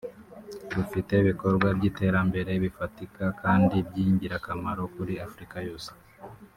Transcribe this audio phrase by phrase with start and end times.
[0.75, 5.91] rufite ibikorwa by’iterambere bifatika kandi by’ingirakamaro kuri Afurika yose